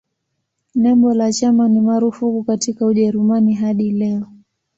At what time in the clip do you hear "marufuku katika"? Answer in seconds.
1.81-2.85